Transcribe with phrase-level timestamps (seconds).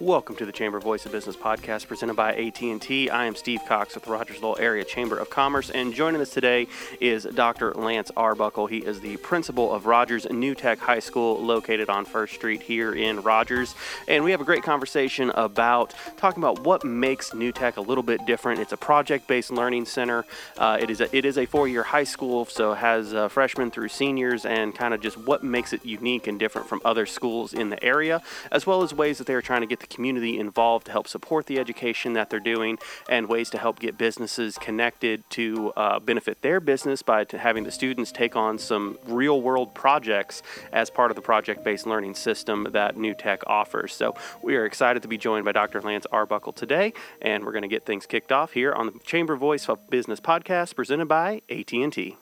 [0.00, 3.10] Welcome to the Chamber Voice of Business podcast presented by AT&T.
[3.10, 6.68] I am Steve Cox with the Rogers-Lowell Area Chamber of Commerce, and joining us today
[7.02, 7.74] is Dr.
[7.74, 8.66] Lance Arbuckle.
[8.66, 12.94] He is the principal of Rogers New Tech High School, located on First Street here
[12.94, 13.74] in Rogers.
[14.08, 18.02] And we have a great conversation about talking about what makes New Tech a little
[18.02, 18.58] bit different.
[18.58, 20.24] It's a project-based learning center.
[20.56, 23.70] Uh, it is a, it is a four-year high school, so it has uh, freshmen
[23.70, 27.52] through seniors, and kind of just what makes it unique and different from other schools
[27.52, 30.38] in the area, as well as ways that they are trying to get the community
[30.38, 34.56] involved to help support the education that they're doing and ways to help get businesses
[34.58, 39.74] connected to uh, benefit their business by having the students take on some real world
[39.74, 43.92] projects as part of the project based learning system that New Tech offers.
[43.92, 45.80] So we are excited to be joined by Dr.
[45.82, 49.36] Lance Arbuckle today, and we're going to get things kicked off here on the Chamber
[49.36, 52.16] Voice Business podcast presented by AT&T.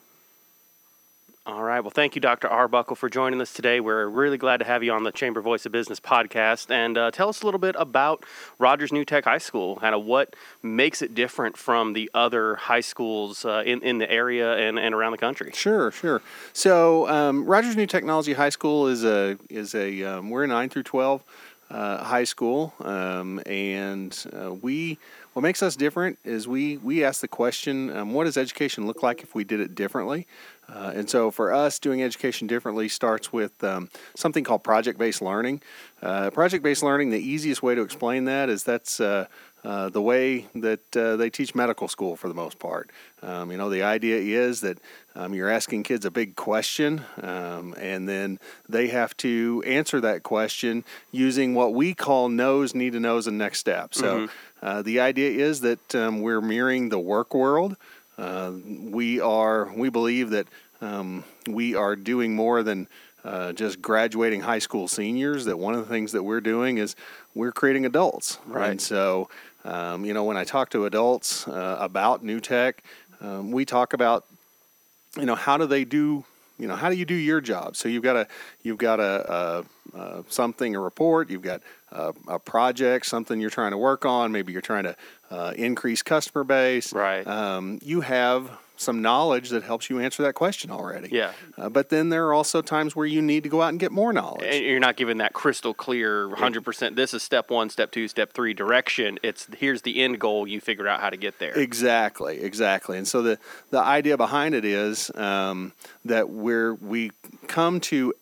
[1.48, 1.80] All right.
[1.80, 2.46] Well, thank you, Dr.
[2.46, 3.80] Arbuckle, for joining us today.
[3.80, 6.70] We're really glad to have you on the Chamber Voice of Business podcast.
[6.70, 8.22] And uh, tell us a little bit about
[8.58, 12.82] Rogers New Tech High School, kind of what makes it different from the other high
[12.82, 15.50] schools uh, in, in the area and, and around the country.
[15.54, 16.20] Sure, sure.
[16.52, 20.68] So, um, Rogers New Technology High School is a, is a um, we're a 9
[20.68, 21.24] through 12
[21.70, 22.74] uh, high school.
[22.80, 24.98] Um, and uh, we,
[25.38, 29.04] what makes us different is we, we ask the question um, what does education look
[29.04, 30.26] like if we did it differently?
[30.68, 35.22] Uh, and so for us, doing education differently starts with um, something called project based
[35.22, 35.62] learning.
[36.02, 38.98] Uh, project based learning, the easiest way to explain that is that's
[39.64, 42.90] uh, the way that uh, they teach medical school for the most part.
[43.22, 44.78] Um, you know, the idea is that
[45.14, 50.22] um, you're asking kids a big question, um, and then they have to answer that
[50.22, 53.98] question using what we call knows, need to knows, and next steps.
[53.98, 54.34] So mm-hmm.
[54.60, 57.76] Uh, the idea is that um, we're mirroring the work world.
[58.16, 60.48] Uh, we are we believe that
[60.80, 62.88] um, we are doing more than
[63.28, 65.44] uh, just graduating high school seniors.
[65.44, 66.96] That one of the things that we're doing is
[67.34, 68.38] we're creating adults.
[68.46, 68.70] Right.
[68.70, 69.28] And so,
[69.64, 72.82] um, you know, when I talk to adults uh, about new tech,
[73.20, 74.24] um, we talk about,
[75.16, 76.24] you know, how do they do
[76.58, 78.26] you know how do you do your job so you've got a
[78.64, 79.64] you've got a,
[79.94, 81.62] a, a something a report you've got
[81.92, 84.96] a, a, project something you're trying to work on maybe you're trying to
[85.30, 88.50] uh, increase customer base right um, you have
[88.80, 91.08] some knowledge that helps you answer that question already.
[91.10, 91.32] Yeah.
[91.56, 93.92] Uh, but then there are also times where you need to go out and get
[93.92, 94.44] more knowledge.
[94.44, 96.96] And you're not given that crystal clear 100%.
[96.96, 99.18] This is step one, step two, step three direction.
[99.22, 100.46] It's here's the end goal.
[100.46, 101.58] You figure out how to get there.
[101.58, 102.96] Exactly, exactly.
[102.98, 103.38] And so the
[103.70, 105.72] the idea behind it is um,
[106.04, 107.12] that we're we
[107.46, 108.14] come to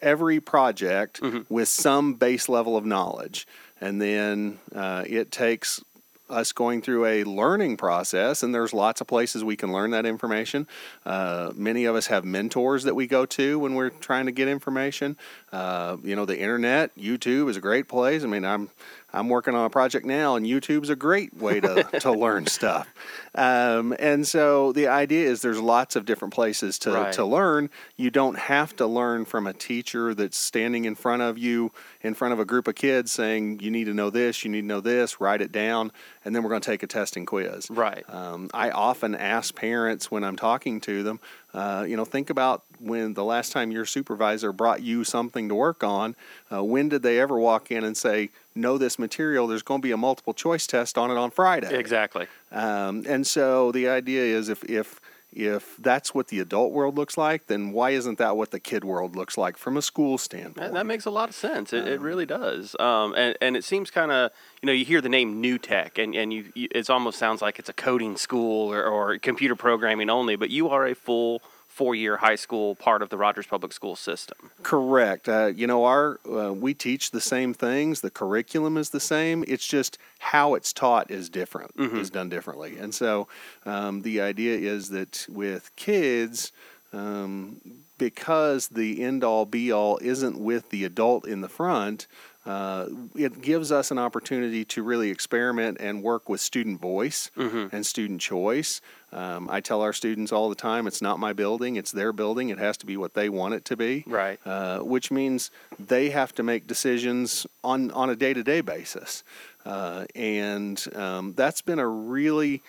[0.00, 1.40] every project mm-hmm.
[1.52, 3.46] with some base level of knowledge,
[3.80, 5.82] and then uh, it takes
[6.30, 10.06] us going through a learning process, and there's lots of places we can learn that
[10.06, 10.66] information.
[11.04, 14.48] Uh, many of us have mentors that we go to when we're trying to get
[14.48, 15.16] information.
[15.52, 18.24] Uh, you know, the internet, YouTube is a great place.
[18.24, 18.70] I mean, I'm
[19.14, 22.92] I'm working on a project now, and YouTube's a great way to, to learn stuff.
[23.34, 27.12] Um, and so the idea is there's lots of different places to, right.
[27.14, 27.70] to learn.
[27.96, 32.14] You don't have to learn from a teacher that's standing in front of you, in
[32.14, 34.66] front of a group of kids saying, you need to know this, you need to
[34.66, 35.92] know this, write it down,
[36.24, 37.70] and then we're going to take a testing quiz.
[37.70, 38.04] Right.
[38.08, 41.20] Um, I often ask parents when I'm talking to them,
[41.52, 45.54] uh, you know, think about when the last time your supervisor brought you something to
[45.54, 46.16] work on.
[46.52, 49.46] Uh, when did they ever walk in and say, "Know this material"?
[49.46, 51.74] There's going to be a multiple choice test on it on Friday.
[51.76, 52.26] Exactly.
[52.52, 55.00] Um, and so the idea is, if if
[55.34, 58.84] if that's what the adult world looks like, then why isn't that what the kid
[58.84, 60.72] world looks like from a school standpoint?
[60.72, 61.72] That, makes a lot of sense.
[61.72, 62.76] It, um, it really does.
[62.78, 64.30] Um, and, and it seems kind of,
[64.62, 67.42] you know, you hear the name New Tech, and, and you, you it almost sounds
[67.42, 71.42] like it's a coding school or, or computer programming only, but you are a full
[71.74, 74.52] four year high school part of the Rogers Public School system.
[74.62, 75.28] Correct.
[75.28, 78.00] Uh, you know, our uh, we teach the same things.
[78.00, 79.44] The curriculum is the same.
[79.48, 81.96] It's just how it's taught is different, mm-hmm.
[81.96, 82.78] is done differently.
[82.78, 83.26] And so
[83.66, 86.52] um, the idea is that with kids,
[86.92, 87.60] um,
[87.98, 92.06] because the end all be all isn't with the adult in the front,
[92.46, 97.74] uh, it gives us an opportunity to really experiment and work with student voice mm-hmm.
[97.74, 98.80] and student choice.
[99.12, 102.50] Um, I tell our students all the time, it's not my building, it's their building.
[102.50, 104.04] It has to be what they want it to be.
[104.06, 104.38] Right.
[104.44, 109.24] Uh, which means they have to make decisions on, on a day to day basis.
[109.64, 112.62] Uh, and um, that's been a really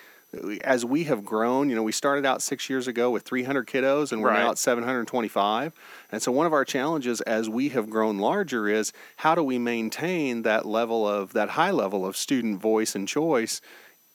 [0.62, 4.12] as we have grown, you know, we started out six years ago with 300 kiddos,
[4.12, 4.40] and we're right.
[4.40, 5.72] now at 725.
[6.12, 9.58] And so, one of our challenges as we have grown larger is how do we
[9.58, 13.60] maintain that level of that high level of student voice and choice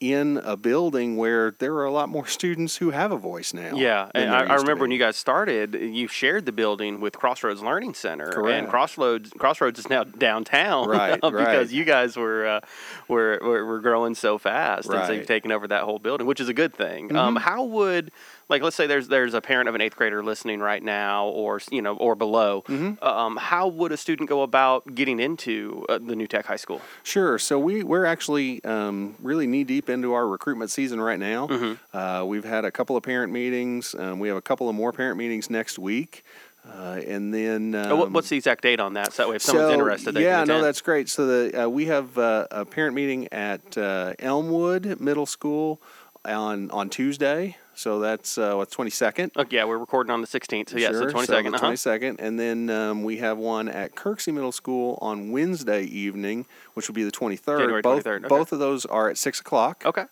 [0.01, 3.75] in a building where there are a lot more students who have a voice now.
[3.75, 7.61] Yeah, and I, I remember when you guys started, you shared the building with Crossroads
[7.61, 11.69] Learning Center, and Crossroads Crossroads is now downtown, Right, because right.
[11.69, 12.59] you guys were, uh,
[13.07, 15.13] were were were growing so fast, and so Mm-hmm.
[15.13, 17.15] you've taken over that whole building, which is a good thing.
[17.15, 18.11] Um, how would
[18.51, 21.59] like let's say there's there's a parent of an eighth grader listening right now, or
[21.71, 22.63] you know, or below.
[22.67, 23.03] Mm-hmm.
[23.03, 26.81] Um, how would a student go about getting into uh, the New Tech High School?
[27.01, 27.39] Sure.
[27.39, 31.47] So we we're actually um, really knee deep into our recruitment season right now.
[31.47, 31.97] Mm-hmm.
[31.97, 33.95] Uh, we've had a couple of parent meetings.
[33.97, 36.25] Um, we have a couple of more parent meetings next week,
[36.67, 39.13] uh, and then um, Uh, what, what's the exact date on that?
[39.13, 41.07] So that way, if someone's so, interested, they yeah, no, that's great.
[41.09, 45.81] So the uh, we have uh, a parent meeting at uh, Elmwood Middle School
[46.25, 47.55] on on Tuesday.
[47.81, 49.31] So that's uh, what twenty second.
[49.35, 51.47] Oh, yeah, we're recording on the 16th, so yeah, so 22nd.
[51.47, 51.57] uh-huh.
[51.57, 56.45] Twenty second, and then um, we have one at Kirksey Middle School on Wednesday evening,
[56.75, 57.81] which will be the twenty January.
[57.81, 58.27] Both 23rd, okay.
[58.27, 59.81] both of those are at six o'clock.
[59.83, 60.05] Okay.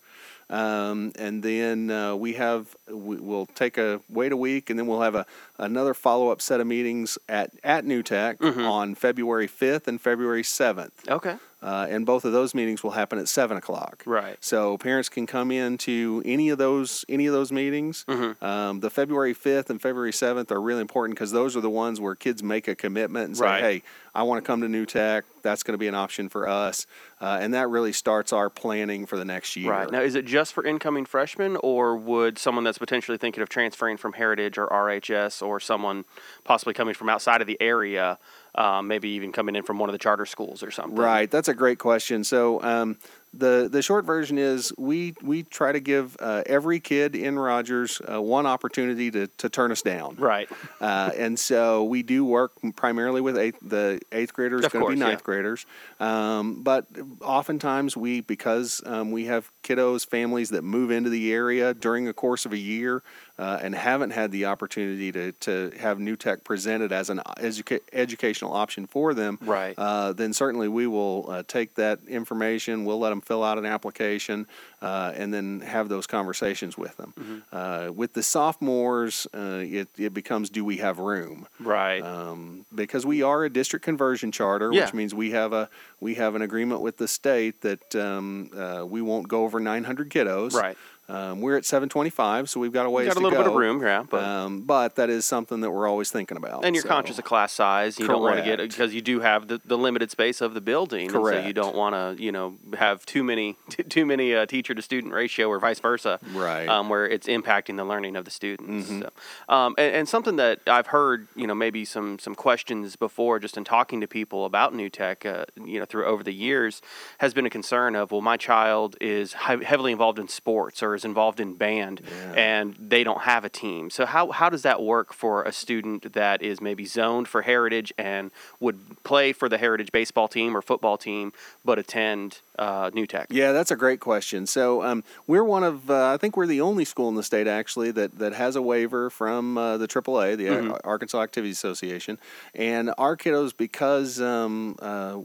[0.50, 4.88] Um, and then uh, we have we, we'll take a wait a week, and then
[4.88, 5.28] we'll have a
[5.60, 8.62] another follow up set of meetings at at New Tech Mm-hmm.
[8.62, 11.08] on February fifth and February seventh.
[11.08, 11.36] Okay.
[11.62, 14.02] Uh, and both of those meetings will happen at seven o'clock.
[14.06, 14.38] Right.
[14.40, 18.06] So parents can come in to any of those any of those meetings.
[18.08, 18.44] Mm-hmm.
[18.44, 22.00] Um, the February fifth and February seventh are really important because those are the ones
[22.00, 23.62] where kids make a commitment and say, Right.
[23.62, 23.84] "Hey,
[24.16, 25.26] I want to come to New Tech.
[25.42, 26.88] That's going to be an option for us,"
[27.20, 29.70] uh, and that really starts our planning for the next year.
[29.70, 29.92] Right.
[29.92, 33.98] Now, is it just for incoming freshmen, or would someone that's potentially thinking of transferring
[33.98, 36.06] from Heritage or RHS, or someone
[36.46, 38.18] possibly coming from outside of the area,
[38.56, 40.96] uh, maybe even coming in from one of the charter schools or something?
[40.96, 42.24] Right, that's a great question.
[42.24, 42.98] So um,
[43.34, 48.02] the the short version is we we try to give uh, every kid in Rogers
[48.12, 50.16] uh, one opportunity to, to turn us down.
[50.16, 50.50] Right.
[50.82, 54.98] Uh, and so we do work primarily with eighth, the eighth graders, going to be
[54.98, 55.06] yeah.
[55.06, 55.66] ninth graders.
[56.00, 56.88] Um, but
[57.22, 62.14] oftentimes we, because um, we have kiddos, families that move into the area during the
[62.14, 63.04] course of a year
[63.40, 67.80] uh, and haven't had the opportunity to, to have New Tech presented as an educa-
[67.94, 69.74] educational option for them, Right.
[69.78, 72.84] uh, then certainly we will uh, take that information.
[72.86, 74.46] We'll let them fill out an application
[74.82, 77.14] uh, and then have those conversations with them.
[77.18, 77.38] Mm-hmm.
[77.52, 81.48] Uh, with the sophomores, uh, it, it becomes do we have room?
[81.60, 82.02] Right.
[82.02, 84.86] Um, because we are a district conversion charter, Yeah.
[84.86, 85.70] which means we have a
[86.02, 90.10] we have an agreement with the state that um, uh, we won't go over 900
[90.10, 90.54] kiddos.
[90.54, 90.78] Right.
[91.10, 93.44] Um, we're at 725, so we've got a ways Got a to little go.
[93.46, 96.64] bit of room, yeah, but um, but that is something that we're always thinking about.
[96.64, 97.98] and you're so- conscious of class size.
[97.98, 98.74] You don't want to get Correct.
[98.74, 101.76] because you do have the, the limited space of the building, and so you don't
[101.76, 103.58] want to you know have too many
[103.90, 106.20] too many uh, teacher to student ratio or vice versa.
[106.32, 106.70] Right.
[106.70, 108.90] Um, where it's impacting the learning of the students.
[108.92, 109.02] Mhm.
[109.02, 109.10] So,
[109.54, 113.58] um, and, and something that I've heard, you know, maybe some some questions before, just
[113.58, 116.84] in talking to people about new tech, uh, you know, through over the years,
[117.18, 120.99] has been a concern of, well, my child is he- heavily involved in sports or
[121.00, 122.34] is involved in band, Yeah.
[122.58, 123.90] and they don't have a team.
[123.90, 127.90] So how how does that work for a student that is maybe zoned for heritage
[127.98, 128.24] and
[128.60, 131.26] would play for the heritage baseball team or football team,
[131.68, 132.28] but attend
[132.66, 133.28] uh, new tech?
[133.42, 134.46] Yeah, that's a great question.
[134.58, 137.48] So um, we're one of, uh, I think we're the only school in the state
[137.48, 140.74] actually that, that has a waiver from uh, the AAA, the Mm-hmm.
[140.84, 142.18] Arkansas Activities Association,
[142.56, 145.18] and our kiddos because um, uh,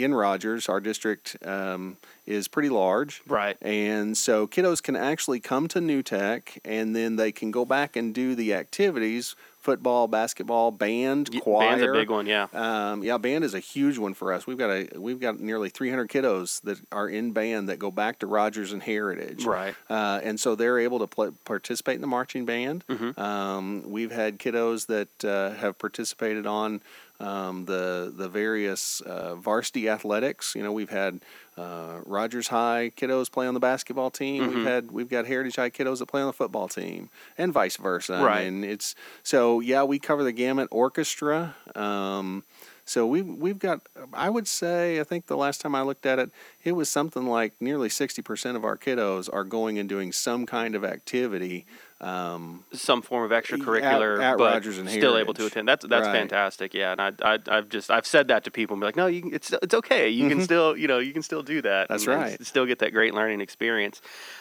[0.00, 1.96] in Rogers, our district um,
[2.26, 3.22] is pretty large.
[3.26, 3.56] Right.
[3.60, 7.96] And so kiddos can actually come to New Tech and then they can go back
[7.96, 11.68] and do the activities football, basketball, band, choir.
[11.68, 12.48] Band's a big one, yeah.
[12.52, 14.44] Um, yeah, band is a huge one for us.
[14.44, 18.18] We've got a we've got nearly 300 kiddos that are in band that go back
[18.18, 19.44] to Rogers and Heritage.
[19.44, 19.74] Right.
[19.88, 22.84] Uh, and so they're able to play, participate in the marching band.
[22.88, 23.16] Mhm.
[23.16, 26.82] Um, we've had kiddos that uh, have participated on
[27.22, 30.54] um, the the various uh, varsity athletics.
[30.54, 31.20] You know, we've had
[31.56, 34.42] uh, Rogers High kiddos play on the basketball team.
[34.42, 34.54] Mhm.
[34.54, 37.76] We've had we've got Heritage High kiddos that play on the football team, and vice
[37.76, 38.22] versa.
[38.22, 38.40] Right.
[38.40, 40.68] And it's so yeah, we cover the gamut.
[40.70, 41.54] Orchestra.
[41.74, 42.44] Um,
[42.84, 43.86] so we've we've got.
[44.12, 46.30] I would say I think the last time I looked at it,
[46.64, 50.46] it was something like nearly sixty percent of our kiddos are going and doing some
[50.46, 51.66] kind of activity.
[52.00, 55.68] Um, some form of extracurricular, At- at but Rogers and still able to attend.
[55.68, 56.12] That's that's Right.
[56.18, 56.74] fantastic.
[56.74, 59.06] Yeah, and I, I I've just I've said that to people and be like, no,
[59.06, 60.08] you can, it's it's okay.
[60.08, 61.84] You can still you know you can still do that.
[61.84, 61.92] Mm-hmm.
[61.92, 62.40] That's and- and right.
[62.40, 64.00] s- still get that great learning experience.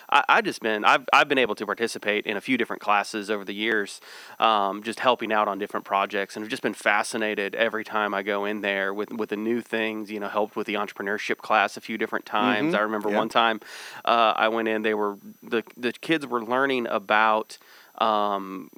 [0.10, 3.30] I, I just been I've I've been able to participate in a few different classes
[3.30, 4.02] over the years,
[4.40, 8.24] um, just helping out on different projects, and I've just been fascinated every time I
[8.24, 10.10] go in there with with the new things.
[10.10, 12.74] You know, helped with the entrepreneurship class a few different times.
[12.74, 12.78] Mhm.
[12.78, 13.18] I remember Yeah.
[13.18, 13.62] one time
[14.06, 14.82] uh, I went in.
[14.82, 17.58] They were the the kids were learning about
[17.98, 18.70] um,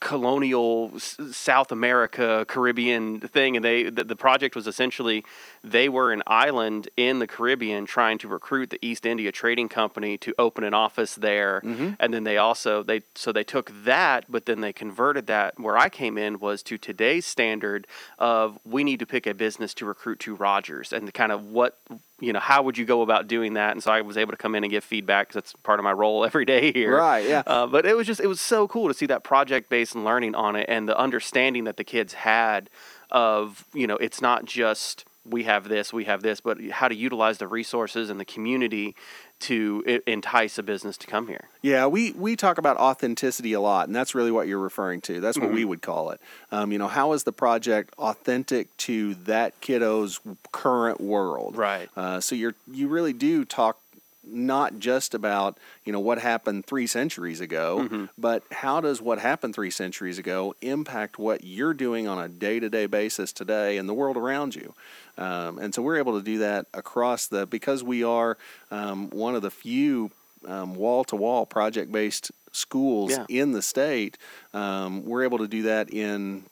[0.00, 5.24] colonial S- South America Caribbean thing, and they the, the project was essentially
[5.62, 10.16] they were an island in the Caribbean trying to recruit the East India Trading Company
[10.18, 11.90] to open an office there, Mm-hmm.
[12.00, 15.58] and then they also they so they took that, but then they converted that.
[15.58, 17.86] Where I came in was to today's standard
[18.18, 21.44] of we need to pick a business to recruit to Rogers, and the kind of
[21.44, 21.78] what
[22.20, 24.36] you know how would you go about doing that and so i was able to
[24.36, 27.26] come in and give feedback because that's part of my role every day here Right,
[27.28, 27.42] yeah.
[27.46, 30.34] uh, but it was just it was so cool to see that project based learning
[30.34, 32.68] on it and the understanding that the kids had
[33.10, 36.94] of you know it's not just we have this we have this but how to
[36.94, 38.94] utilize the resources and the community
[39.38, 43.86] to entice a business to come here Yeah, we, we talk about authenticity a lot,
[43.88, 45.18] and that's really what you're referring to.
[45.20, 45.54] That's what Mm-hmm.
[45.54, 46.20] we would call it.
[46.52, 50.20] Um, you know, how is the project authentic to that kiddo's
[50.52, 51.56] current world?
[51.56, 51.88] Right.
[51.96, 53.79] Uh, so you're you really do talk
[54.22, 58.04] not just about you know what happened three centuries ago, Mm-hmm.
[58.18, 62.60] but how does what happened three centuries ago impact what you're doing on a day
[62.60, 64.74] to day basis today and the world around you?
[65.18, 68.36] Um, and so we're able to do that across the because we are
[68.70, 70.10] um, one of the few
[70.42, 73.26] wall to wall project based schools Yeah.
[73.28, 74.16] in the state.
[74.54, 76.44] Um, we're able to do that in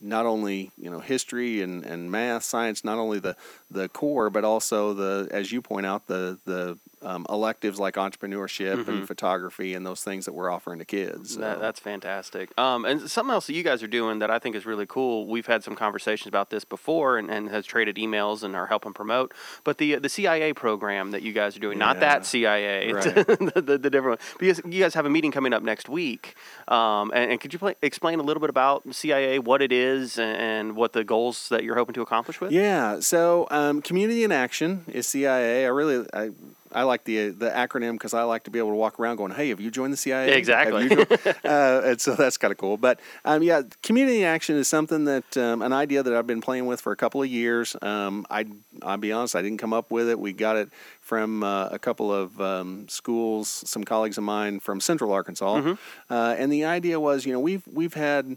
[0.00, 3.36] not only you know history and, and math, science, not only the
[3.70, 8.88] the core, but also the as you point out the the um, electives like entrepreneurship
[8.88, 11.34] and photography and those things that we're offering to kids.
[11.34, 12.50] So- That, that's fantastic.
[12.58, 15.26] Um, and something else that you guys are doing that I think is really cool.
[15.28, 18.92] We've had some conversations about this before, and, and has traded emails and are helping
[18.94, 19.32] promote.
[19.62, 23.04] But the the CIA program that you guys are doing, not that CIA, Right.
[23.14, 26.34] the, the, the different one, because you guys have a meeting coming up next week.
[26.66, 30.18] Um, and, and could you play, explain a little bit about CIA, what it is,
[30.18, 32.50] and, and what the goals that you're hoping to accomplish with?
[32.50, 32.98] Yeah.
[33.00, 35.64] So, um, community in action is CIA.
[35.64, 36.30] I really, I,
[36.72, 39.32] I like the the acronym because I like to be able to walk around going,
[39.32, 40.88] "Hey, have you joined the CIA?" Exactly.
[40.88, 41.06] joined-"
[41.44, 42.76] uh, and so that's kind of cool.
[42.76, 46.40] But um, yeah, community in action is something that um, an idea that I've been
[46.40, 47.76] playing with for a couple of years.
[47.80, 48.46] Um, I,
[48.82, 50.18] I'll be honest, I didn't come up with it.
[50.18, 54.80] We got it from uh, a couple of um, schools, some colleagues of mine from
[54.80, 55.74] Central Arkansas,
[56.10, 58.36] uh, and the idea was, you know, we've we've had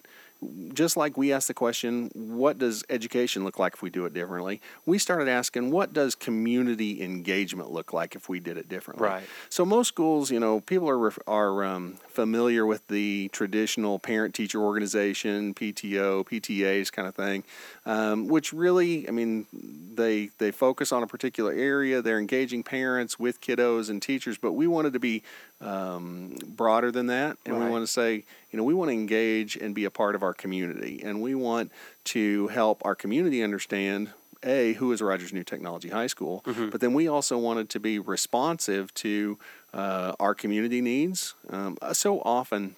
[0.74, 4.14] just like we asked the question, what does education look like if we do it
[4.14, 4.60] differently?
[4.86, 9.08] We started asking, what does community engagement look like if we did it differently?
[9.08, 9.24] Right.
[9.50, 15.54] So most schools, you know, people are are um, familiar with the traditional parent-teacher organization,
[15.54, 17.44] PTO, PTAs kind of thing,
[17.86, 22.02] um, which really, I mean, they they focus on a particular area.
[22.02, 25.22] They're engaging parents with kiddos and teachers, but we wanted to be
[25.62, 29.56] um, broader than that, and we want to say, you know, we want to engage
[29.56, 31.72] and be a part of our community, and we want
[32.06, 34.10] to help our community understand
[34.44, 36.42] a who is Rogers New Technology High School,
[36.72, 39.38] but then we also wanted to be responsive to
[39.74, 41.36] uh, our community needs.
[41.50, 42.76] Um, so often.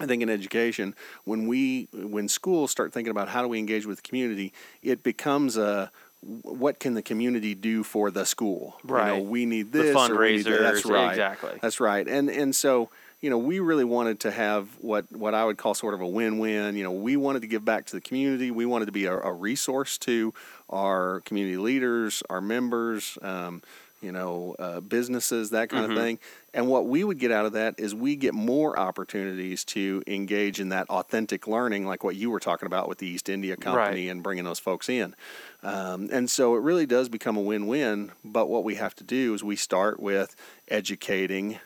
[0.00, 3.86] I think in education, when we when schools start thinking about how do we engage
[3.86, 4.52] with the community,
[4.82, 5.92] it becomes a
[6.22, 8.76] what can the community do for the school?
[8.84, 9.24] You know, Right.
[9.24, 9.94] we need this.
[9.94, 10.60] we need that.
[10.62, 11.10] That's right.
[11.10, 11.58] exactly.
[11.60, 12.06] That's right.
[12.06, 15.74] And and so you know we really wanted to have what what I would call
[15.74, 16.76] sort of a win-win.
[16.76, 18.50] You know, we wanted to give back to the community.
[18.50, 20.32] We wanted to be a, a resource to
[20.70, 23.18] our community leaders, our members.
[23.22, 23.62] Um,
[24.02, 25.96] you know, uh, businesses, that kind Mm-hmm.
[25.96, 26.18] of thing.
[26.54, 30.60] And what we would get out of that is we get more opportunities to engage
[30.60, 34.08] in that authentic learning, like what you were talking about with the East India Company
[34.10, 35.14] and bringing those folks in.
[35.62, 38.12] Um, and so it really does become a win win.
[38.24, 40.34] But what we have to do is we start with
[40.68, 41.58] educating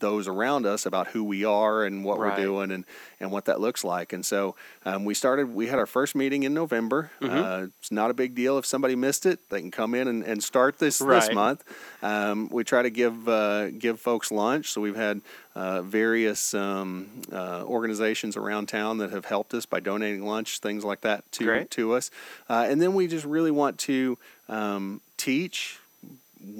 [0.00, 2.36] those around us about who we are and what Right.
[2.38, 2.84] we're doing and,
[3.20, 4.12] and what that looks like.
[4.12, 7.10] And so um, we started, we had our first meeting in November.
[7.20, 7.36] Mm-hmm.
[7.36, 8.58] Uh, it's not a big deal.
[8.58, 11.64] If somebody missed it, they can come in and, and start this this month.
[12.02, 14.70] Um, we try to give, uh, give folks lunch.
[14.70, 15.20] So we've had
[15.54, 20.84] uh, various um, uh, organizations around town that have helped us by donating lunch, things
[20.84, 21.70] like that to, Great.
[21.72, 22.10] to us.
[22.48, 25.78] Uh, and then we just really want to um, teach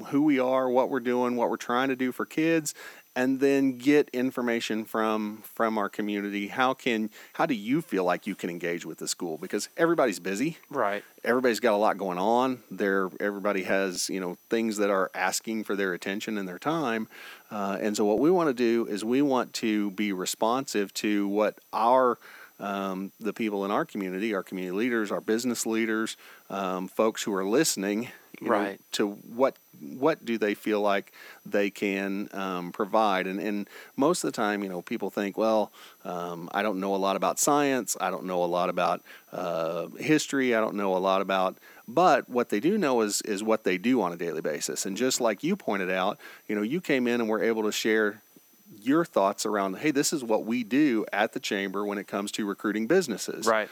[0.07, 2.73] who we are, what we're doing, what we're trying to do for kids,
[3.15, 6.47] and then get information from from our community.
[6.47, 9.37] How can how do you feel like you can engage with the school?
[9.37, 10.57] Because everybody's busy.
[10.69, 11.03] Right.
[11.23, 12.61] Everybody's got a lot going on.
[12.69, 17.07] There, everybody has you know things that are asking for their attention and their time.
[17.49, 21.27] Uh, and so, what we want to do is we want to be responsive to
[21.27, 22.17] what our
[22.59, 26.15] um, the people in our community, our community leaders, our business leaders,
[26.49, 28.09] um, folks who are listening,
[28.39, 28.81] you know, Right.
[28.93, 29.55] to what
[29.95, 31.11] what do they feel like
[31.45, 33.27] they can um, provide?
[33.27, 35.71] And and most of the time you know people think well
[36.05, 37.95] um, I don't know a lot about science.
[37.99, 40.55] I don't know a lot about uh, history.
[40.55, 41.57] I don't know a lot about
[41.87, 44.85] but what they do know is is what they do on a daily basis.
[44.85, 47.71] And just like you pointed out you know you came in and were able to
[47.71, 48.21] share
[48.69, 52.31] your thoughts around, hey, this is what we do at the chamber when it comes
[52.33, 53.45] to recruiting businesses.
[53.45, 53.69] Right.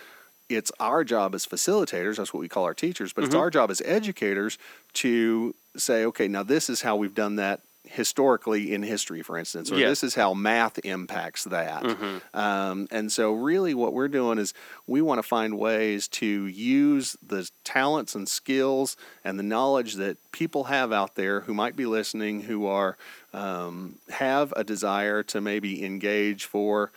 [0.49, 3.39] It's our job as facilitators, that's what we call our teachers, but it's Mhm.
[3.39, 4.57] our job as educators
[4.93, 9.71] to say, okay, now this is how we've done that historically in history, for instance,
[9.71, 9.89] or Yeah.
[9.89, 11.83] this is how math impacts that.
[11.83, 12.21] Mhm.
[12.33, 14.53] Um, and so, really, what we're doing is
[14.87, 20.17] we want to find ways to use the talents and skills and the knowledge that
[20.31, 22.97] people have out there who might be listening, who are
[23.33, 26.91] um, have a desire to maybe engage for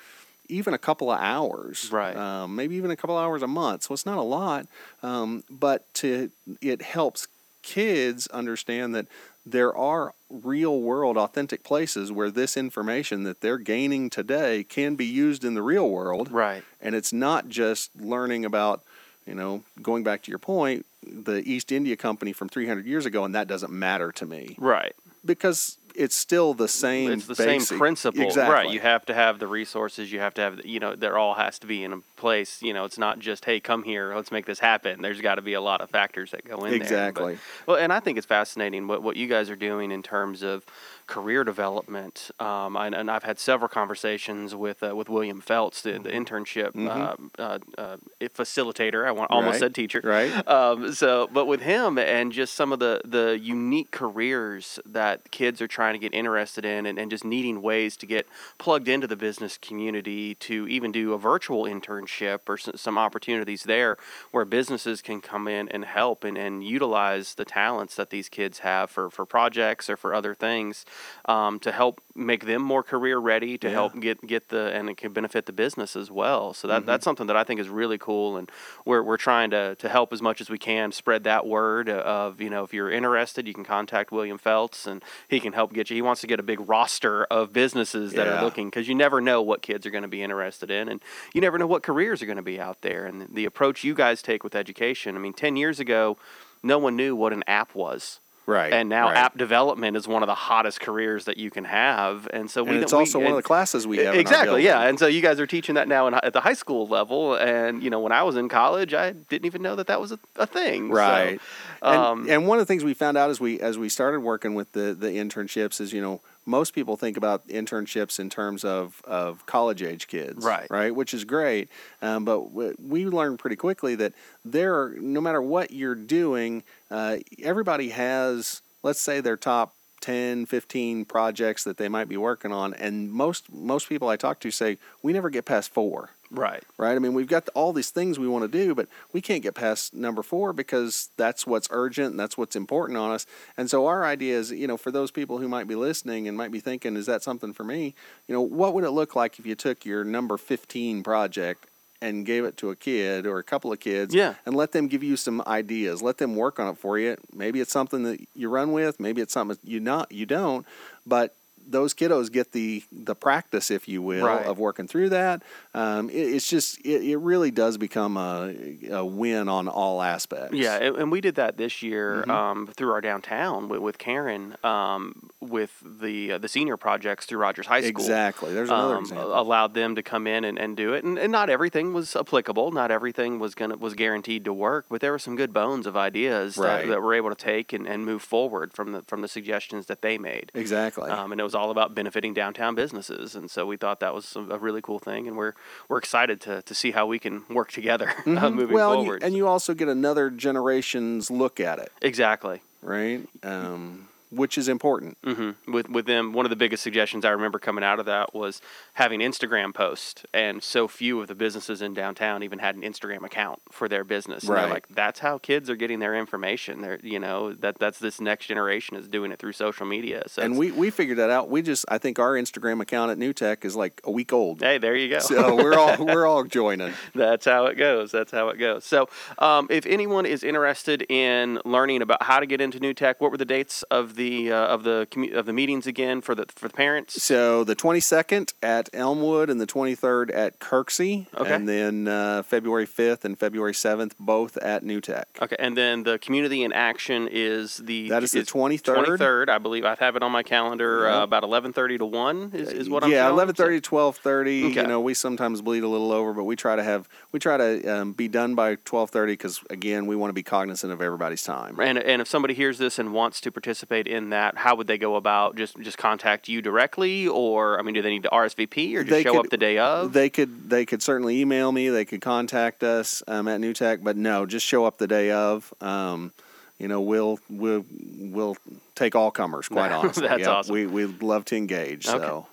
[0.49, 2.16] even a couple of hours, Right.
[2.16, 3.83] Um, maybe even a couple of hours a month.
[3.85, 4.66] So it's not a lot,
[5.02, 7.26] um, but to it helps
[7.62, 9.07] kids understand that
[9.45, 15.04] there are real world authentic places where this information that they're gaining today can be
[15.06, 16.62] used in the real world Right.
[16.80, 18.83] and it's not just learning about
[19.25, 23.25] you know going back to your point the east india company from 300 years ago
[23.25, 24.95] and that doesn't matter to me Right.
[25.25, 28.71] because it's still the same It's the basic- same principle, exactly right?
[28.71, 30.12] You have to have the resources.
[30.12, 32.62] You have to have, you know, there all has to be in a place.
[32.62, 35.03] You know, it's not just, hey, come here, let's make this happen.
[35.03, 36.75] There's got to be a lot of factors that go in there.
[36.75, 37.38] Exactly.
[37.67, 40.65] well, and I think it's fascinating what what you guys are doing in terms of
[41.06, 42.30] career development.
[42.40, 46.72] Um, and, and I've had several conversations with uh, with William Feltz, the, the internship
[46.72, 47.30] Mhm.
[47.38, 47.96] uh, uh, uh,
[48.34, 49.06] facilitator.
[49.06, 49.60] I want, almost Right.
[49.60, 53.90] said teacher, right um, so, but with him and just some of the, the unique
[53.90, 58.06] careers that kids are trying to get interested in and, and just needing ways to
[58.06, 58.26] get
[58.58, 63.62] plugged into the business community to even do a virtual internship or s- some opportunities
[63.64, 63.96] there
[64.32, 68.60] where businesses can come in and help and, and utilize the talents that these kids
[68.60, 70.84] have for, for projects or for other things
[71.26, 73.73] um, to help make them more career ready to Yeah.
[73.75, 76.87] help get, get the and it can benefit the business as well so that, Mhm.
[76.87, 78.50] that's something that I think is really cool and
[78.85, 82.41] we're, we're trying to, to help as much as we can spread that word of
[82.41, 85.91] you know if you're interested you can contact william feltz and he can help get
[85.91, 88.38] you he wants to get a big roster of businesses that Yeah.
[88.41, 91.03] are looking because you never know what kids are going to be interested in and
[91.35, 93.95] you never know what careers are going to be out there and the approach you
[93.95, 96.17] guys take with education i mean 10 years ago
[96.62, 99.17] no one knew what an app was right and now right.
[99.17, 102.29] app development is one of the hottest careers that you can have.
[102.33, 104.83] And so we and it's we- also one of the classes we have exactly yeah.
[104.83, 107.35] And so you guys are teaching that now in, at the high school level.
[107.35, 110.13] And you know when i was in college i didn't even know that that was
[110.13, 111.41] a, a thing So, right.
[111.82, 114.21] And, um, and one of the things we found out as we as we started
[114.21, 118.65] working with the the internships is you know most people think about internships in terms
[118.65, 120.67] of of college age kids Right.
[120.71, 121.69] right which is great
[122.00, 126.63] um, but w- we learned pretty quickly that there are no matter what you're doing
[126.91, 129.75] uh, everybody has let's say their top
[130.06, 134.38] 10 15 projects that they might be working on and most most people i talk
[134.38, 136.95] to say we never get past four right right?
[136.95, 139.54] I mean, we've got all these things we want to do, but we can't get
[139.54, 143.26] past number four because that's what's urgent and that's what's important on us.
[143.56, 146.36] And so our idea is, you know, for those people who might be listening and
[146.36, 147.95] might be thinking, is that something for me?
[148.28, 151.66] You know, what would it look like if you took your number 15 project
[152.00, 154.35] and gave it to a kid or a couple of kids Yeah.
[154.45, 157.61] and let them give you some ideas let them work on it for you maybe
[157.61, 160.67] it's something that you run with maybe it's something you not you don't
[161.06, 161.35] but
[161.69, 164.47] those kiddos get the the practice, if you will, Right.
[164.47, 165.43] of working through that.
[165.75, 168.52] Um, it, it's just it, it really does become a,
[168.91, 170.55] a win on all aspects.
[170.57, 172.31] Yeah, and, we did that this year Mhm.
[172.31, 177.39] um, through our downtown with, with Karen um, with the uh, the senior projects through
[177.39, 177.89] Rogers High School.
[177.91, 178.52] exactly.
[178.55, 179.39] There's another um, example.
[179.39, 182.71] allowed them to come in and, and do it, and, and not everything was applicable.
[182.73, 185.97] Not everything was gonna was guaranteed to work, but there were some good bones of
[185.97, 186.83] ideas Right.
[186.83, 189.87] that, that we're able to take and, and move forward from the from the suggestions
[189.87, 190.50] that they made.
[190.55, 191.11] exactly.
[191.11, 194.36] Um, and it was all about benefiting downtown businesses, and so we thought that was
[194.36, 195.54] a, really cool thing, and we're
[195.88, 198.54] we're excited to, to see how we can work together uh, Mhm.
[198.54, 199.23] moving well, and you- forward.
[199.25, 202.60] and you also get another generation's look at it, exactly.
[202.82, 203.26] right?
[203.42, 205.16] Um, which is important.
[205.25, 208.34] hmm With with them, one of the biggest suggestions I remember coming out of that
[208.34, 208.60] was
[208.94, 213.25] having Instagram posts, and so few of the businesses in downtown even had an Instagram
[213.25, 214.44] account for their business.
[214.44, 214.70] And Right.
[214.70, 216.80] like, that's how kids are getting their information.
[216.82, 220.22] They're you know that that's this next generation is doing it through social media.
[220.26, 221.49] So and we, we figured that out.
[221.50, 224.60] We just I think our Instagram account at New Tech is like a week old.
[224.60, 225.18] hey, there you go.
[225.20, 226.92] So we're all we're all joining.
[227.14, 228.12] That's how it goes.
[228.12, 228.84] That's how it goes.
[228.84, 233.20] So, um, if anyone is interested in learning about how to get into New Tech,
[233.20, 236.34] what were the dates of the uh, of the commu- of the meetings again for
[236.34, 237.23] the for the parents?
[237.23, 241.52] So the 22nd at Elmwood and the 23rd at Kirksey, Okay.
[241.54, 245.28] and then uh, February 5th and February 7th both at New Tech.
[245.41, 249.17] Okay, and then the community in action is the That is the it's 23rd.
[249.19, 249.84] 23rd, I believe.
[249.84, 251.08] I have it on my calendar.
[251.08, 253.10] Uh, about 11:30 to one is, is what I'm.
[253.10, 253.49] yeah, showing.
[253.49, 254.71] 11:30 to 12:30.
[254.71, 254.80] Okay.
[254.82, 257.56] You know, we sometimes bleed a little over, but we try to have we try
[257.56, 261.43] to um, be done by 12:30 because again, we want to be cognizant of everybody's
[261.43, 261.78] time.
[261.80, 264.86] And, and if somebody hears this and wants to participate participate in that, how would
[264.86, 265.56] they go about?
[265.56, 269.10] Just just contact you directly, or I mean, do they need to RSVP or just
[269.10, 270.12] They show could- up the day of?
[270.12, 271.88] They could they could certainly email me.
[271.88, 275.30] They could contact us um, at New Tech, but no, just show up the day
[275.30, 275.73] of.
[275.80, 276.32] Um,
[276.78, 277.84] you know, we'll we'll
[278.19, 278.56] we'll
[278.95, 279.69] take all comers.
[279.69, 280.73] Quite honestly, That's Yep, awesome.
[280.75, 282.06] We we love to engage.
[282.08, 282.19] Okay.
[282.19, 282.47] So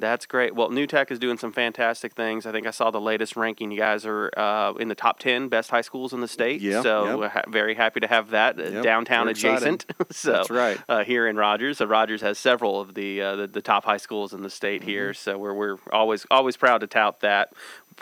[0.00, 0.54] That's great.
[0.54, 2.46] Well, New Tech is doing some fantastic things.
[2.46, 3.70] I think I saw the latest ranking.
[3.70, 6.60] You guys are uh, in the top 10 best high schools in the state.
[6.60, 7.18] Yep, so yep.
[7.18, 9.84] we're ha- very happy to have that uh, Yep, downtown adjacent.
[10.10, 10.78] so That's right.
[10.88, 11.78] Uh, here in Rogers.
[11.78, 14.82] So Rogers has several of the, uh, the the top high schools in the state
[14.82, 15.10] here.
[15.10, 15.30] Mm-hmm.
[15.30, 17.52] So we're we're always always proud to tout that.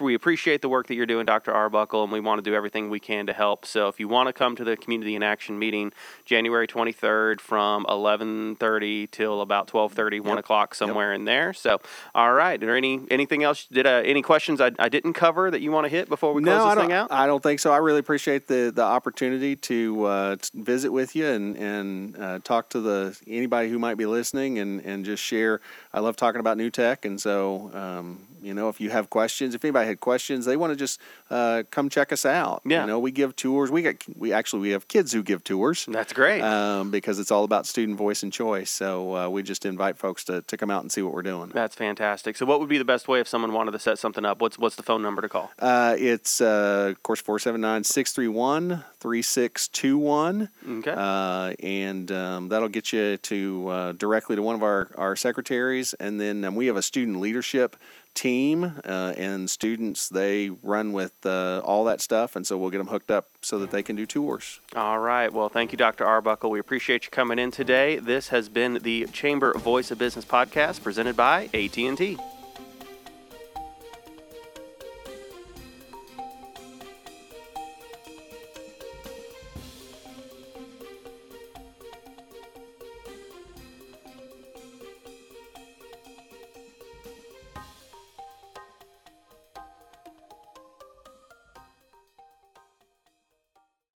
[0.01, 1.53] We appreciate the work that you're doing, Dr.
[1.53, 3.67] Arbuckle, and we want to do everything we can to help.
[3.67, 5.93] So if you want to come to the Community in Action meeting,
[6.25, 11.53] January 23rd from 11:30 till about 12:30, 1 o'clock, somewhere in there.
[11.53, 11.81] So,
[12.15, 12.63] all right.
[12.63, 13.67] Are there any anything else?
[13.67, 16.43] Did uh, any questions I, I didn't cover that you want to hit before we
[16.43, 16.85] close no, this I don't.
[16.85, 17.13] thing out?
[17.13, 17.73] I don't think so.
[17.73, 22.39] I really appreciate the the opportunity to uh, t- visit with you and and uh,
[22.45, 25.61] talk to the anybody who might be listening and and just share.
[25.93, 29.55] I love talking about new tech, and so um, you know, if you have questions,
[29.55, 32.63] if anybody had questions, they want to just uh, come check us out.
[32.65, 32.83] Yeah.
[32.83, 33.71] you know, we give tours.
[33.71, 35.87] We got we actually we have kids who give tours.
[35.87, 36.43] That's great.
[36.43, 38.71] Um, because it's all about student voice and choice.
[38.71, 41.51] So uh, we just invite folks to, to come out and see what we're doing.
[41.53, 42.37] That's fantastic.
[42.37, 44.41] So, what would be the best way if someone wanted to set something up?
[44.41, 45.51] What's what's the phone number to call?
[45.59, 50.49] Uh, it's, uh, of course, 479 631 3621.
[50.69, 50.95] Okay.
[50.97, 55.95] Uh, and um, that'll get you to uh, directly to one of our, our secretaries.
[55.95, 57.77] And then um, we have a student leadership
[58.15, 62.37] team, uh, and students, they run with uh, all that stuff.
[62.37, 64.61] And so we'll get them hooked up so that they can do tours.
[64.75, 65.33] All right.
[65.33, 66.05] Well, thank you, Dr.
[66.05, 66.51] Arbuckle.
[66.51, 67.99] We appreciate you coming in today.
[67.99, 72.19] This has been the Chamber Voice of Business podcast presented by AT&T.